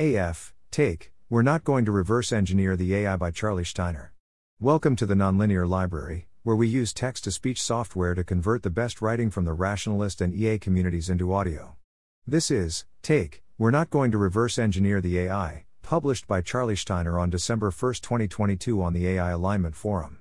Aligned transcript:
AF, 0.00 0.54
take, 0.70 1.12
We're 1.28 1.42
Not 1.42 1.62
Going 1.62 1.84
to 1.84 1.92
Reverse 1.92 2.32
Engineer 2.32 2.74
the 2.74 2.94
AI 2.94 3.16
by 3.16 3.30
Charlie 3.30 3.66
Steiner. 3.66 4.14
Welcome 4.58 4.96
to 4.96 5.04
the 5.04 5.14
Nonlinear 5.14 5.68
Library, 5.68 6.26
where 6.42 6.56
we 6.56 6.68
use 6.68 6.94
text 6.94 7.24
to 7.24 7.30
speech 7.30 7.60
software 7.60 8.14
to 8.14 8.24
convert 8.24 8.62
the 8.62 8.70
best 8.70 9.02
writing 9.02 9.28
from 9.28 9.44
the 9.44 9.52
rationalist 9.52 10.22
and 10.22 10.34
EA 10.34 10.58
communities 10.58 11.10
into 11.10 11.34
audio. 11.34 11.76
This 12.26 12.50
is, 12.50 12.86
Take, 13.02 13.42
We're 13.58 13.70
Not 13.70 13.90
Going 13.90 14.10
to 14.12 14.16
Reverse 14.16 14.58
Engineer 14.58 15.02
the 15.02 15.18
AI, 15.18 15.66
published 15.82 16.26
by 16.26 16.40
Charlie 16.40 16.76
Steiner 16.76 17.18
on 17.18 17.28
December 17.28 17.70
1, 17.70 17.92
2022 17.96 18.82
on 18.82 18.94
the 18.94 19.06
AI 19.06 19.32
Alignment 19.32 19.76
Forum. 19.76 20.20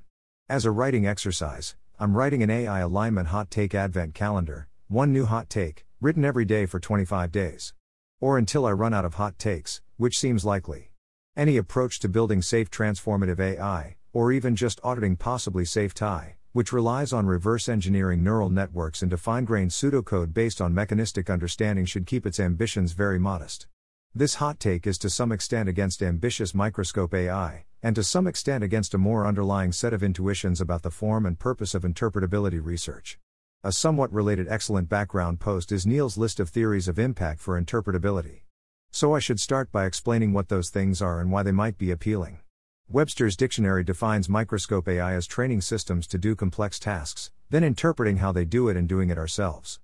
As 0.50 0.66
a 0.66 0.71
writing 0.71 1.07
exercise, 1.07 1.77
I'm 1.98 2.18
writing 2.18 2.43
an 2.43 2.50
AI 2.50 2.82
Alignment 2.82 3.30
Hot 3.30 3.50
Take 3.50 3.73
Advent 3.73 4.14
Calendar, 4.14 4.68
one 4.89 5.14
new 5.14 5.25
hot 5.25 5.50
take, 5.50 5.86
written 6.02 6.25
every 6.25 6.43
day 6.43 6.66
for 6.66 6.82
25 6.82 7.32
days. 7.32 7.73
Or 8.21 8.38
until 8.38 8.65
I 8.65 8.71
run 8.71 8.93
out 8.93 9.05
of 9.05 9.13
hot 9.13 9.39
takes, 9.39 9.81
which 9.95 10.19
seems 10.19 10.43
likely. 10.43 10.91
Any 11.38 11.55
approach 11.55 12.00
to 12.00 12.09
building 12.09 12.42
safe 12.42 12.69
transformative 12.69 13.39
AI, 13.39 13.95
or 14.11 14.33
even 14.33 14.57
just 14.57 14.82
auditing 14.83 15.15
possibly 15.15 15.64
safe 15.64 15.93
TAI, 15.93 16.36
which 16.51 16.73
relies 16.73 17.14
on 17.14 17.28
reverse 17.28 17.69
engineering 17.69 18.21
neural 18.21 18.50
networks 18.50 19.01
into 19.01 19.15
fine 19.15 19.45
grained 19.45 19.71
pseudocode 19.71 20.33
based 20.33 20.59
on 20.59 20.73
mechanistic 20.73 21.29
understanding, 21.29 21.86
should 21.86 22.05
keep 22.05 22.25
its 22.25 22.42
ambitions 22.42 22.92
very 22.92 23.19
modest. 23.19 23.68
This 24.14 24.36
hot 24.36 24.59
take 24.59 24.86
is 24.86 24.97
to 24.97 25.09
some 25.09 25.31
extent 25.31 25.70
against 25.70 26.04
ambitious 26.04 26.54
microscope 26.54 27.14
AI, 27.14 27.64
and 27.81 27.95
to 27.95 28.04
some 28.04 28.28
extent 28.28 28.65
against 28.65 28.93
a 28.93 28.97
more 28.97 29.25
underlying 29.25 29.71
set 29.71 29.93
of 29.93 30.04
intuitions 30.04 30.59
about 30.59 30.81
the 30.81 30.92
form 30.92 31.25
and 31.25 31.39
purpose 31.39 31.73
of 31.73 31.83
interpretability 31.83 32.59
research. 32.61 33.17
A 33.61 33.73
somewhat 33.73 34.13
related 34.13 34.47
excellent 34.47 34.88
background 34.88 35.41
post 35.41 35.73
is 35.73 35.86
Neel's 35.86 36.17
list 36.17 36.39
of 36.39 36.47
theories 36.47 36.88
of 36.88 36.97
impact 36.97 37.41
for 37.41 37.61
interpretability. 37.61 38.44
So 38.89 39.13
I 39.13 39.19
should 39.19 39.41
start 39.41 39.69
by 39.69 39.86
explaining 39.86 40.31
what 40.31 40.47
those 40.47 40.69
things 40.69 41.02
are 41.02 41.19
and 41.19 41.30
why 41.30 41.44
they 41.44 41.52
might 41.52 41.77
be 41.77 41.91
appealing. 41.91 42.39
Webster's 42.88 43.36
dictionary 43.36 43.84
defines 43.84 44.30
microscope 44.30 44.88
AI 44.88 45.14
as 45.14 45.28
training 45.28 45.59
systems 45.59 46.08
to 46.08 46.17
do 46.17 46.38
complex 46.38 46.80
tasks, 46.80 47.31
then 47.50 47.66
interpreting 47.66 48.17
how 48.17 48.31
they 48.31 48.45
do 48.45 48.69
it 48.69 48.78
and 48.78 48.88
doing 48.88 49.09
it 49.09 49.17
ourselves. 49.17 49.81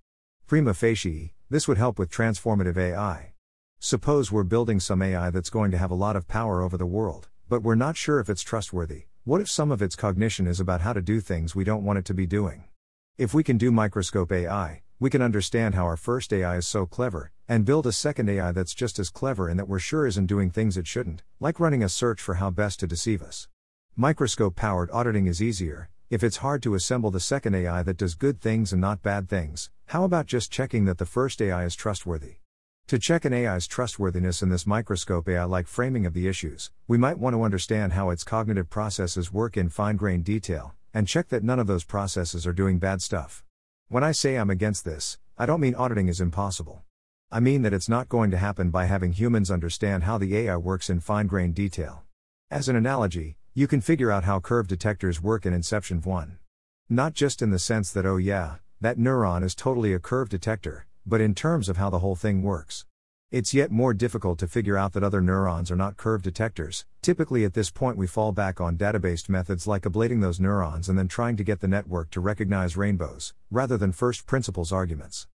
Prima 0.48 0.74
facie, 0.74 1.34
this 1.50 1.68
would 1.68 1.78
help 1.78 2.00
with 2.00 2.10
transformative 2.10 2.78
AI. 2.78 3.34
Suppose 3.82 4.32
we're 4.32 4.44
building 4.44 4.80
some 4.80 5.02
AI 5.02 5.30
that's 5.32 5.50
going 5.50 5.72
to 5.72 5.78
have 5.78 5.92
a 5.92 5.96
lot 5.96 6.16
of 6.16 6.30
power 6.30 6.62
over 6.62 6.78
the 6.78 6.86
world, 6.86 7.28
but 7.50 7.62
we're 7.62 7.76
not 7.76 7.98
sure 7.98 8.22
if 8.22 8.30
it's 8.30 8.42
trustworthy. 8.42 9.08
What 9.26 9.42
if 9.42 9.50
some 9.50 9.70
of 9.70 9.82
its 9.82 9.98
cognition 9.98 10.48
is 10.48 10.62
about 10.62 10.80
how 10.80 10.94
to 10.94 11.02
do 11.02 11.20
things 11.20 11.56
we 11.56 11.66
don't 11.66 11.84
want 11.84 12.00
it 12.00 12.06
to 12.06 12.14
be 12.14 12.26
doing? 12.26 12.64
If 13.18 13.34
we 13.34 13.46
can 13.46 13.58
do 13.58 13.72
microscope 13.72 14.34
AI, 14.34 14.82
we 15.00 15.10
can 15.10 15.22
understand 15.22 15.74
how 15.74 15.86
our 15.86 15.96
first 15.96 16.34
AI 16.34 16.58
is 16.58 16.68
so 16.68 16.86
clever, 16.86 17.32
and 17.48 17.64
build 17.64 17.88
a 17.88 17.94
second 17.94 18.30
AI 18.30 18.52
that's 18.52 18.76
just 18.76 19.00
as 19.00 19.10
clever 19.10 19.48
and 19.48 19.58
that 19.58 19.70
we're 19.70 19.80
sure 19.80 20.06
isn't 20.06 20.26
doing 20.26 20.50
things 20.50 20.76
it 20.76 20.86
shouldn't, 20.86 21.24
like 21.40 21.58
running 21.58 21.82
a 21.82 21.88
search 21.88 22.20
for 22.20 22.34
how 22.36 22.50
best 22.50 22.82
to 22.82 22.88
deceive 22.88 23.22
us. 23.22 23.48
Microscope 23.96 24.58
powered 24.58 24.92
auditing 24.92 25.28
is 25.28 25.42
easier. 25.42 25.90
If 26.10 26.26
it's 26.26 26.44
hard 26.44 26.62
to 26.64 26.76
assemble 26.76 27.10
the 27.10 27.22
second 27.22 27.56
AI 27.56 27.84
that 27.84 27.96
does 27.96 28.16
good 28.16 28.42
things 28.42 28.74
and 28.74 28.82
not 28.82 29.02
bad 29.02 29.30
things, 29.30 29.70
how 29.86 30.04
about 30.04 30.26
just 30.26 30.52
checking 30.52 30.84
that 30.84 30.98
the 30.98 31.06
first 31.06 31.42
AI 31.42 31.64
is 31.64 31.74
trustworthy? 31.74 32.40
To 32.88 33.00
check 33.00 33.24
an 33.24 33.34
AI's 33.34 33.66
trustworthiness 33.66 34.42
in 34.42 34.50
this 34.50 34.68
microscope 34.68 35.30
AI 35.30 35.46
like 35.46 35.68
framing 35.68 36.06
of 36.06 36.14
the 36.14 36.28
issues, 36.28 36.70
we 36.86 36.98
might 36.98 37.18
want 37.18 37.34
to 37.34 37.44
understand 37.44 37.94
how 37.94 38.10
its 38.10 38.26
cognitive 38.26 38.70
processes 38.70 39.32
work 39.32 39.56
in 39.56 39.70
fine 39.70 39.96
grained 39.96 40.26
detail, 40.26 40.76
and 40.96 41.10
check 41.10 41.28
that 41.28 41.44
none 41.44 41.60
of 41.60 41.68
those 41.68 41.84
processes 41.84 42.48
are 42.48 42.54
doing 42.54 42.80
bad 42.80 43.02
stuff. 43.02 43.44
When 43.90 44.02
I 44.02 44.14
say 44.14 44.38
I'm 44.38 44.50
against 44.50 44.86
this, 44.86 45.18
I 45.38 45.46
don't 45.46 45.60
mean 45.60 45.76
auditing 45.76 46.08
is 46.08 46.22
impossible. 46.22 46.84
I 47.30 47.42
mean 47.42 47.64
that 47.64 47.74
it's 47.74 47.90
not 47.90 48.08
going 48.08 48.32
to 48.32 48.38
happen 48.38 48.70
by 48.70 48.86
having 48.86 49.12
humans 49.12 49.52
understand 49.52 50.06
how 50.06 50.18
the 50.18 50.38
AI 50.38 50.56
works 50.56 50.90
in 50.90 51.02
fine 51.02 51.28
grained 51.28 51.54
detail. 51.54 52.04
As 52.50 52.70
an 52.70 52.78
analogy, 52.78 53.36
you 53.54 53.68
can 53.68 53.82
figure 53.82 54.10
out 54.10 54.24
how 54.24 54.40
curve 54.40 54.70
detectors 54.70 55.22
work 55.22 55.46
in 55.46 55.54
Inception 55.54 56.02
1. 56.02 56.38
Not 56.90 57.14
just 57.14 57.42
in 57.42 57.52
the 57.52 57.60
sense 57.60 57.92
that, 57.92 58.06
oh 58.06 58.16
yeah, 58.16 58.56
that 58.80 58.98
neuron 58.98 59.44
is 59.44 59.54
totally 59.54 59.92
a 59.92 60.00
curve 60.00 60.30
detector, 60.30 60.86
but 61.06 61.20
in 61.20 61.36
terms 61.36 61.68
of 61.68 61.76
how 61.76 61.90
the 61.90 62.00
whole 62.00 62.16
thing 62.16 62.42
works. 62.42 62.86
It's 63.32 63.56
yet 63.56 63.72
more 63.72 63.96
difficult 63.96 64.38
to 64.40 64.48
figure 64.48 64.78
out 64.78 64.94
that 64.94 65.04
other 65.04 65.20
neurons 65.20 65.72
are 65.72 65.76
not 65.76 65.98
curve 65.98 66.22
detectors. 66.22 66.86
Typically, 67.02 67.44
at 67.44 67.56
this 67.56 67.72
point, 67.72 67.98
we 67.98 68.06
fall 68.06 68.32
back 68.32 68.62
on 68.62 68.78
database 68.78 69.28
methods 69.28 69.66
like 69.66 69.82
ablating 69.82 70.22
those 70.22 70.40
neurons 70.40 70.88
and 70.88 70.98
then 70.98 71.08
trying 71.08 71.36
to 71.38 71.44
get 71.44 71.60
the 71.60 71.68
network 71.68 72.12
to 72.12 72.22
recognize 72.22 72.78
rainbows, 72.78 73.34
rather 73.50 73.78
than 73.78 73.92
first 73.92 74.28
principles 74.28 74.72
arguments. 74.72 75.28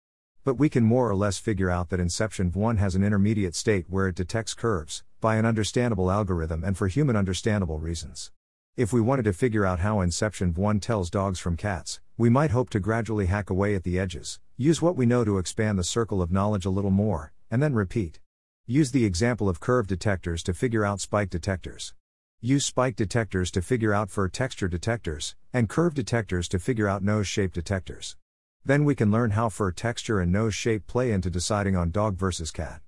But 0.44 0.54
we 0.54 0.68
can 0.68 0.84
more 0.84 1.10
or 1.10 1.16
less 1.16 1.38
figure 1.38 1.68
out 1.68 1.88
that 1.88 1.98
Inception 1.98 2.52
1 2.52 2.76
has 2.76 2.94
an 2.94 3.02
intermediate 3.02 3.56
state 3.56 3.86
where 3.88 4.06
it 4.06 4.14
detects 4.14 4.54
curves, 4.54 5.02
by 5.20 5.34
an 5.34 5.44
understandable 5.44 6.12
algorithm 6.12 6.62
and 6.62 6.78
for 6.78 6.86
human 6.86 7.16
understandable 7.16 7.80
reasons. 7.80 8.30
If 8.76 8.92
we 8.92 9.00
wanted 9.00 9.24
to 9.24 9.32
figure 9.32 9.66
out 9.66 9.80
how 9.80 10.00
Inception 10.00 10.54
1 10.54 10.78
tells 10.78 11.10
dogs 11.10 11.40
from 11.40 11.56
cats, 11.56 11.98
we 12.16 12.30
might 12.30 12.52
hope 12.52 12.70
to 12.70 12.78
gradually 12.78 13.26
hack 13.26 13.50
away 13.50 13.74
at 13.74 13.82
the 13.82 13.98
edges, 13.98 14.38
use 14.56 14.80
what 14.80 14.94
we 14.94 15.06
know 15.06 15.24
to 15.24 15.38
expand 15.38 15.76
the 15.76 15.84
circle 15.84 16.22
of 16.22 16.30
knowledge 16.30 16.64
a 16.64 16.70
little 16.70 16.92
more, 16.92 17.32
and 17.50 17.62
then 17.62 17.74
repeat. 17.74 18.20
Use 18.66 18.92
the 18.92 19.04
example 19.04 19.48
of 19.48 19.60
curve 19.60 19.86
detectors 19.86 20.42
to 20.44 20.54
figure 20.54 20.84
out 20.84 21.00
spike 21.00 21.30
detectors. 21.30 21.94
Use 22.40 22.64
spike 22.64 22.96
detectors 22.96 23.50
to 23.50 23.60
figure 23.60 23.92
out 23.92 24.10
fur 24.10 24.28
texture 24.28 24.68
detectors, 24.68 25.34
and 25.52 25.68
curve 25.68 25.92
detectors 25.92 26.48
to 26.48 26.58
figure 26.58 26.88
out 26.88 27.02
nose 27.02 27.26
shape 27.26 27.52
detectors. 27.52 28.16
Then 28.64 28.84
we 28.84 28.94
can 28.94 29.10
learn 29.10 29.32
how 29.32 29.48
fur 29.48 29.72
texture 29.72 30.20
and 30.20 30.30
nose 30.30 30.54
shape 30.54 30.86
play 30.86 31.12
into 31.12 31.30
deciding 31.30 31.76
on 31.76 31.90
dog 31.90 32.16
versus 32.16 32.50
cat. 32.50 32.80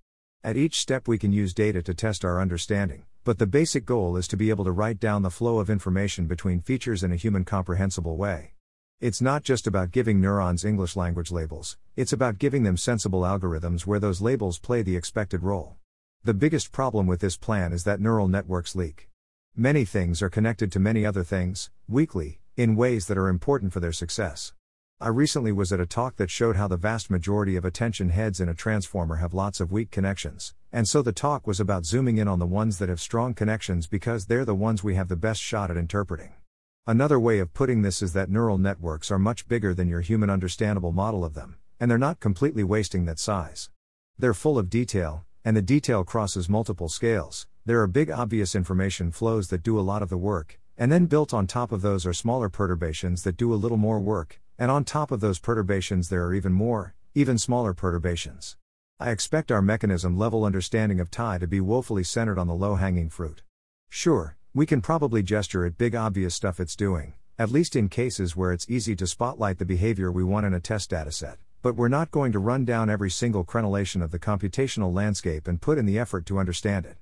At 0.44 0.56
each 0.56 0.80
step, 0.80 1.08
we 1.08 1.18
can 1.18 1.32
use 1.32 1.52
data 1.52 1.82
to 1.82 1.94
test 1.94 2.24
our 2.24 2.40
understanding, 2.40 3.04
but 3.24 3.38
the 3.38 3.46
basic 3.46 3.84
goal 3.84 4.16
is 4.16 4.26
to 4.28 4.36
be 4.36 4.50
able 4.50 4.64
to 4.64 4.72
write 4.72 5.00
down 5.00 5.22
the 5.22 5.30
flow 5.30 5.58
of 5.58 5.70
information 5.70 6.26
between 6.26 6.60
features 6.60 7.02
in 7.02 7.12
a 7.12 7.16
human 7.16 7.44
comprehensible 7.44 8.16
way. 8.16 8.54
It's 9.02 9.20
not 9.20 9.42
just 9.42 9.66
about 9.66 9.90
giving 9.90 10.20
neurons 10.20 10.64
English 10.64 10.94
language 10.94 11.32
labels, 11.32 11.76
it's 11.96 12.12
about 12.12 12.38
giving 12.38 12.62
them 12.62 12.76
sensible 12.76 13.22
algorithms 13.22 13.84
where 13.84 13.98
those 13.98 14.20
labels 14.20 14.60
play 14.60 14.82
the 14.82 14.94
expected 14.94 15.42
role. 15.42 15.74
The 16.22 16.34
biggest 16.34 16.70
problem 16.70 17.08
with 17.08 17.18
this 17.18 17.36
plan 17.36 17.72
is 17.72 17.82
that 17.82 18.00
neural 18.00 18.28
networks 18.28 18.76
leak. 18.76 19.08
Many 19.56 19.84
things 19.84 20.22
are 20.22 20.30
connected 20.30 20.70
to 20.70 20.78
many 20.78 21.04
other 21.04 21.24
things, 21.24 21.68
weakly, 21.88 22.38
in 22.56 22.76
ways 22.76 23.08
that 23.08 23.18
are 23.18 23.26
important 23.26 23.72
for 23.72 23.80
their 23.80 23.90
success. 23.90 24.52
I 25.00 25.08
recently 25.08 25.50
was 25.50 25.72
at 25.72 25.80
a 25.80 25.84
talk 25.84 26.14
that 26.14 26.30
showed 26.30 26.54
how 26.54 26.68
the 26.68 26.76
vast 26.76 27.10
majority 27.10 27.56
of 27.56 27.64
attention 27.64 28.10
heads 28.10 28.38
in 28.38 28.48
a 28.48 28.54
transformer 28.54 29.16
have 29.16 29.34
lots 29.34 29.58
of 29.58 29.72
weak 29.72 29.90
connections, 29.90 30.54
and 30.70 30.86
so 30.86 31.02
the 31.02 31.10
talk 31.10 31.44
was 31.44 31.58
about 31.58 31.84
zooming 31.84 32.18
in 32.18 32.28
on 32.28 32.38
the 32.38 32.46
ones 32.46 32.78
that 32.78 32.88
have 32.88 33.00
strong 33.00 33.34
connections 33.34 33.88
because 33.88 34.26
they're 34.26 34.44
the 34.44 34.54
ones 34.54 34.84
we 34.84 34.94
have 34.94 35.08
the 35.08 35.16
best 35.16 35.40
shot 35.40 35.72
at 35.72 35.76
interpreting. 35.76 36.34
Another 36.84 37.20
way 37.20 37.38
of 37.38 37.54
putting 37.54 37.82
this 37.82 38.02
is 38.02 38.12
that 38.12 38.28
neural 38.28 38.58
networks 38.58 39.12
are 39.12 39.18
much 39.18 39.46
bigger 39.46 39.72
than 39.72 39.86
your 39.86 40.00
human 40.00 40.28
understandable 40.28 40.90
model 40.90 41.24
of 41.24 41.34
them, 41.34 41.56
and 41.78 41.88
they're 41.88 41.96
not 41.96 42.18
completely 42.18 42.64
wasting 42.64 43.04
that 43.04 43.20
size. 43.20 43.70
They're 44.18 44.34
full 44.34 44.58
of 44.58 44.68
detail, 44.68 45.24
and 45.44 45.56
the 45.56 45.62
detail 45.62 46.02
crosses 46.02 46.48
multiple 46.48 46.88
scales. 46.88 47.46
There 47.64 47.80
are 47.82 47.86
big 47.86 48.10
obvious 48.10 48.56
information 48.56 49.12
flows 49.12 49.46
that 49.50 49.62
do 49.62 49.78
a 49.78 49.80
lot 49.80 50.02
of 50.02 50.08
the 50.08 50.16
work, 50.18 50.58
and 50.76 50.90
then 50.90 51.06
built 51.06 51.32
on 51.32 51.46
top 51.46 51.70
of 51.70 51.82
those 51.82 52.04
are 52.04 52.12
smaller 52.12 52.48
perturbations 52.48 53.22
that 53.22 53.36
do 53.36 53.54
a 53.54 53.62
little 53.62 53.76
more 53.76 54.00
work, 54.00 54.40
and 54.58 54.68
on 54.68 54.82
top 54.82 55.12
of 55.12 55.20
those 55.20 55.38
perturbations 55.38 56.08
there 56.08 56.24
are 56.24 56.34
even 56.34 56.52
more, 56.52 56.96
even 57.14 57.38
smaller 57.38 57.74
perturbations. 57.74 58.56
I 58.98 59.10
expect 59.10 59.52
our 59.52 59.62
mechanism 59.62 60.18
level 60.18 60.44
understanding 60.44 60.98
of 60.98 61.12
TAI 61.12 61.38
to 61.38 61.46
be 61.46 61.60
woefully 61.60 62.02
centered 62.02 62.40
on 62.40 62.48
the 62.48 62.54
low 62.54 62.74
hanging 62.74 63.08
fruit. 63.08 63.42
Sure, 63.88 64.36
we 64.54 64.66
can 64.66 64.82
probably 64.82 65.22
gesture 65.22 65.64
at 65.64 65.78
big 65.78 65.94
obvious 65.94 66.34
stuff 66.34 66.60
it's 66.60 66.76
doing, 66.76 67.14
at 67.38 67.50
least 67.50 67.74
in 67.74 67.88
cases 67.88 68.36
where 68.36 68.52
it's 68.52 68.68
easy 68.68 68.94
to 68.94 69.06
spotlight 69.06 69.58
the 69.58 69.64
behavior 69.64 70.12
we 70.12 70.22
want 70.22 70.44
in 70.44 70.52
a 70.52 70.60
test 70.60 70.90
dataset, 70.90 71.36
but 71.62 71.74
we're 71.74 71.88
not 71.88 72.10
going 72.10 72.32
to 72.32 72.38
run 72.38 72.66
down 72.66 72.90
every 72.90 73.10
single 73.10 73.46
crenellation 73.46 74.02
of 74.02 74.10
the 74.10 74.18
computational 74.18 74.92
landscape 74.92 75.48
and 75.48 75.62
put 75.62 75.78
in 75.78 75.86
the 75.86 75.98
effort 75.98 76.26
to 76.26 76.38
understand 76.38 76.84
it. 76.84 76.98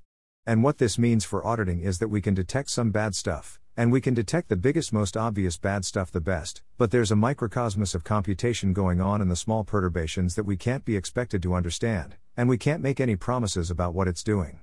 And 0.46 0.62
what 0.62 0.78
this 0.78 0.96
means 0.96 1.24
for 1.24 1.44
auditing 1.44 1.80
is 1.80 1.98
that 1.98 2.06
we 2.06 2.20
can 2.20 2.34
detect 2.34 2.70
some 2.70 2.92
bad 2.92 3.16
stuff, 3.16 3.58
and 3.76 3.90
we 3.90 4.00
can 4.00 4.14
detect 4.14 4.48
the 4.48 4.54
biggest, 4.54 4.92
most 4.92 5.16
obvious 5.16 5.58
bad 5.58 5.84
stuff 5.84 6.12
the 6.12 6.20
best, 6.20 6.62
but 6.78 6.92
there's 6.92 7.10
a 7.10 7.16
microcosmos 7.16 7.96
of 7.96 8.04
computation 8.04 8.72
going 8.72 9.00
on 9.00 9.20
in 9.20 9.28
the 9.28 9.34
small 9.34 9.64
perturbations 9.64 10.36
that 10.36 10.46
we 10.46 10.56
can't 10.56 10.84
be 10.84 10.96
expected 10.96 11.42
to 11.42 11.54
understand, 11.54 12.14
and 12.36 12.48
we 12.48 12.56
can't 12.56 12.80
make 12.80 13.00
any 13.00 13.16
promises 13.16 13.72
about 13.72 13.92
what 13.92 14.06
it's 14.06 14.22
doing. 14.22 14.60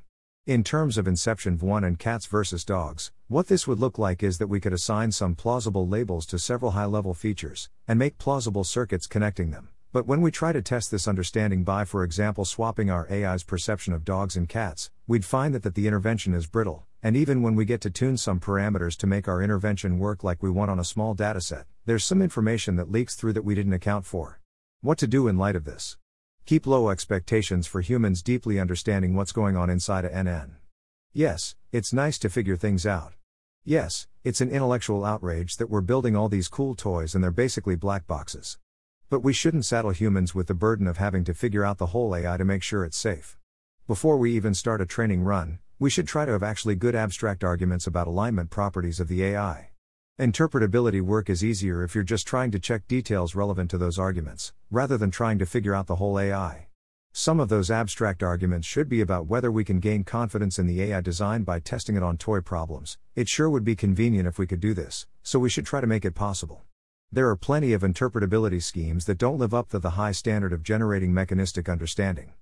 In 0.47 0.63
terms 0.63 0.97
of 0.97 1.09
Inception 1.09 1.57
1 1.57 1.83
and 1.83 1.99
cats 1.99 2.25
versus 2.25 2.63
dogs, 2.63 3.11
what 3.27 3.47
this 3.47 3.67
would 3.67 3.79
look 3.79 3.97
like 3.97 4.23
is 4.23 4.38
that 4.38 4.47
we 4.47 4.61
could 4.61 4.71
assign 4.71 5.11
some 5.11 5.35
plausible 5.35 5.85
labels 5.85 6.25
to 6.27 6.39
several 6.39 6.71
high 6.71 6.85
level 6.85 7.13
features, 7.13 7.69
and 7.85 7.99
make 7.99 8.17
plausible 8.17 8.63
circuits 8.63 9.07
connecting 9.07 9.51
them. 9.51 9.67
But 9.91 10.07
when 10.07 10.21
we 10.21 10.31
try 10.31 10.53
to 10.53 10.61
test 10.61 10.89
this 10.89 11.05
understanding 11.05 11.65
by, 11.65 11.83
for 11.83 12.01
example, 12.01 12.45
swapping 12.45 12.89
our 12.89 13.11
AI's 13.11 13.44
perception 13.44 13.94
of 13.94 14.05
dogs 14.05 14.38
and 14.38 14.47
cats, 14.47 14.89
we'd 15.05 15.25
find 15.25 15.53
that, 15.53 15.63
that 15.63 15.75
the 15.75 15.85
intervention 15.85 16.33
is 16.33 16.47
brittle, 16.47 16.85
and 17.03 17.17
even 17.17 17.41
when 17.41 17.55
we 17.55 17.65
get 17.65 17.81
to 17.81 17.89
tune 17.89 18.15
some 18.15 18.39
parameters 18.39 18.95
to 18.99 19.05
make 19.05 19.27
our 19.27 19.44
intervention 19.44 19.99
work 19.99 20.23
like 20.23 20.41
we 20.41 20.49
want 20.49 20.71
on 20.71 20.79
a 20.79 20.85
small 20.85 21.13
dataset, 21.13 21.65
there's 21.85 22.05
some 22.05 22.21
information 22.21 22.77
that 22.77 22.89
leaks 22.89 23.15
through 23.15 23.33
that 23.33 23.44
we 23.44 23.53
didn't 23.53 23.73
account 23.73 24.05
for. 24.05 24.39
What 24.79 24.97
to 24.99 25.07
do 25.07 25.27
in 25.27 25.38
light 25.38 25.57
of 25.57 25.65
this? 25.65 25.97
Keep 26.47 26.65
low 26.65 26.89
expectations 26.89 27.67
for 27.67 27.81
humans 27.81 28.23
deeply 28.23 28.57
understanding 28.57 29.13
what's 29.15 29.33
going 29.33 29.57
on 29.57 29.69
inside 29.69 30.05
a 30.05 30.09
NN. 30.09 30.51
Yes, 31.11 31.57
it's 31.73 31.91
nice 31.91 32.17
to 32.19 32.29
figure 32.29 32.55
things 32.55 32.85
out. 32.85 33.15
Yes, 33.65 34.07
it's 34.23 34.39
an 34.39 34.49
intellectual 34.49 35.03
outrage 35.03 35.57
that 35.57 35.69
we're 35.69 35.81
building 35.81 36.15
all 36.15 36.29
these 36.29 36.47
cool 36.47 36.73
toys 36.73 37.13
and 37.13 37.21
they're 37.21 37.31
basically 37.31 37.75
black 37.75 38.07
boxes. 38.07 38.59
But 39.09 39.19
we 39.19 39.33
shouldn't 39.33 39.65
saddle 39.65 39.91
humans 39.91 40.33
with 40.33 40.47
the 40.47 40.53
burden 40.53 40.88
of 40.88 40.95
having 40.95 41.25
to 41.25 41.33
figure 41.33 41.65
out 41.65 41.79
the 41.79 41.88
whole 41.88 42.15
AI 42.15 42.38
to 42.38 42.45
make 42.45 42.63
sure 42.63 42.85
it's 42.85 42.95
safe. 42.95 43.38
Before 43.85 44.15
we 44.15 44.33
even 44.33 44.53
start 44.53 44.79
a 44.79 44.85
training 44.85 45.23
run, 45.23 45.59
we 45.79 45.89
should 45.89 46.07
try 46.07 46.23
to 46.23 46.31
have 46.31 46.44
actually 46.44 46.75
good 46.75 46.95
abstract 46.95 47.44
arguments 47.44 47.88
about 47.88 48.07
alignment 48.07 48.51
properties 48.51 49.01
of 49.01 49.09
the 49.09 49.21
AI. 49.21 49.71
Interpretability 50.19 50.99
work 50.99 51.29
is 51.29 51.43
easier 51.43 51.83
if 51.83 51.93
you're 51.93 52.03
just 52.03 52.25
trying 52.25 52.49
to 52.49 52.57
check 52.57 52.87
details 52.87 53.35
relevant 53.35 53.69
to 53.69 53.77
those 53.77 53.99
arguments, 53.99 54.51
rather 54.71 54.97
than 54.97 55.11
trying 55.11 55.37
to 55.37 55.45
figure 55.45 55.75
out 55.75 55.85
the 55.85 55.97
whole 55.97 56.19
AI. 56.19 56.69
Some 57.11 57.39
of 57.39 57.49
those 57.49 57.69
abstract 57.69 58.23
arguments 58.23 58.65
should 58.65 58.89
be 58.89 58.99
about 58.99 59.27
whether 59.27 59.51
we 59.51 59.63
can 59.63 59.79
gain 59.79 60.03
confidence 60.03 60.57
in 60.57 60.65
the 60.65 60.81
AI 60.81 61.01
design 61.01 61.43
by 61.43 61.59
testing 61.59 61.95
it 61.95 62.01
on 62.01 62.17
toy 62.17 62.41
problems. 62.41 62.97
It 63.13 63.29
sure 63.29 63.47
would 63.47 63.63
be 63.63 63.75
convenient 63.75 64.27
if 64.27 64.39
we 64.39 64.47
could 64.47 64.59
do 64.59 64.73
this, 64.73 65.05
so 65.21 65.37
we 65.37 65.51
should 65.51 65.67
try 65.67 65.81
to 65.81 65.85
make 65.85 66.03
it 66.03 66.15
possible. 66.15 66.63
There 67.11 67.29
are 67.29 67.35
plenty 67.35 67.73
of 67.73 67.83
interpretability 67.83 68.63
schemes 68.63 69.05
that 69.05 69.19
don't 69.19 69.37
live 69.37 69.53
up 69.53 69.69
to 69.69 69.77
the 69.77 69.91
high 69.91 70.13
standard 70.13 70.51
of 70.51 70.63
generating 70.63 71.13
mechanistic 71.13 71.69
understanding. 71.69 72.33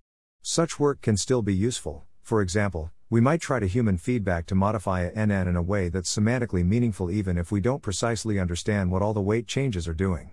Such 0.42 0.80
work 0.80 1.01
can 1.01 1.18
still 1.18 1.42
be 1.42 1.54
useful, 1.54 2.06
for 2.21 2.42
example, 2.42 2.92
we 3.07 3.22
might 3.22 3.40
try 3.40 3.60
to 3.60 3.68
human 3.68 3.98
feedback 3.98 4.48
to 4.48 4.56
modify 4.56 5.02
a 5.02 5.12
NN 5.12 5.48
in 5.48 5.56
a 5.56 5.62
way 5.62 5.90
that's 5.90 6.13
semantically 6.13 6.66
meaningful 6.66 7.12
even 7.12 7.38
if 7.38 7.52
we 7.52 7.62
don't 7.62 7.84
precisely 7.84 8.40
understand 8.40 8.90
what 8.90 9.04
all 9.04 9.13
the 9.13 9.22
weight 9.22 9.46
changes 9.46 9.88
are 9.88 9.94
doing. 9.94 10.31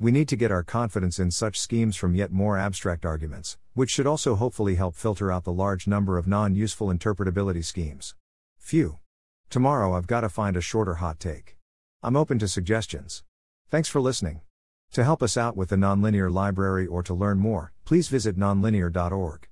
We 0.00 0.10
need 0.10 0.28
to 0.28 0.36
get 0.36 0.50
our 0.50 0.64
confidence 0.64 1.20
in 1.20 1.30
such 1.30 1.60
schemes 1.60 1.96
from 1.96 2.16
yet 2.16 2.32
more 2.32 2.58
abstract 2.58 3.06
arguments, 3.06 3.56
which 3.74 3.90
should 3.90 4.06
also 4.06 4.34
hopefully 4.34 4.74
help 4.74 4.96
filter 4.96 5.30
out 5.30 5.44
the 5.44 5.52
large 5.52 5.86
number 5.86 6.18
of 6.18 6.26
non 6.26 6.56
useful 6.56 6.88
interpretability 6.88 7.64
schemes. 7.64 8.16
Phew. 8.58 8.98
Tomorrow 9.48 9.96
I've 9.96 10.08
got 10.08 10.22
to 10.22 10.28
find 10.28 10.56
a 10.56 10.60
shorter 10.60 10.94
hot 10.94 11.20
take. 11.20 11.56
I'm 12.02 12.16
open 12.16 12.40
to 12.40 12.48
suggestions. 12.48 13.22
Thanks 13.70 13.88
for 13.88 14.00
listening. 14.00 14.40
To 14.92 15.04
help 15.04 15.22
us 15.22 15.36
out 15.36 15.56
with 15.56 15.68
the 15.68 15.76
Nonlinear 15.76 16.32
Library 16.32 16.86
or 16.86 17.02
to 17.04 17.14
learn 17.14 17.38
more, 17.38 17.72
please 17.84 18.08
visit 18.08 18.36
nonlinear.org. 18.36 19.48